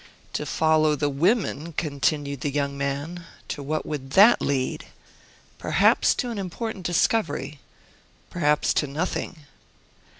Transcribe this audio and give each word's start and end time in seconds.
"To 0.33 0.47
follow 0.47 0.95
the 0.95 1.09
women," 1.09 1.73
continued 1.73 2.41
the 2.41 2.49
young 2.49 2.75
man, 2.75 3.25
"to 3.49 3.61
what 3.61 3.85
would 3.85 4.13
that 4.13 4.41
lead? 4.41 4.87
Perhaps 5.59 6.15
to 6.15 6.31
an 6.31 6.39
important 6.39 6.87
discovery, 6.87 7.59
perhaps 8.31 8.73
to 8.81 8.87
nothing." 8.87 9.45